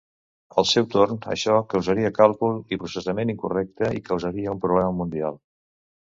Al 0.59 0.65
seu 0.67 0.85
torn, 0.93 1.17
això 1.33 1.57
causaria 1.73 2.09
càlcul 2.15 2.57
i 2.75 2.79
processament 2.83 3.33
incorrecte 3.33 3.91
i 3.99 4.01
causaria 4.07 4.55
un 4.55 4.63
problema 4.65 4.97
mundial. 5.03 5.37